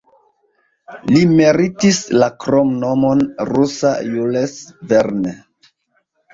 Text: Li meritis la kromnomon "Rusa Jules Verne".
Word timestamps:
Li 1.11 1.21
meritis 1.33 1.99
la 2.23 2.31
kromnomon 2.45 3.23
"Rusa 3.53 3.95
Jules 4.17 4.59
Verne". 4.93 5.39